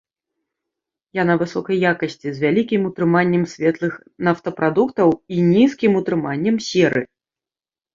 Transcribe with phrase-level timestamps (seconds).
[1.19, 3.93] Яна высокай якасці, з вялікім утрыманнем светлых
[4.31, 7.11] нафтапрадуктаў і нізкім утрыманнем серы.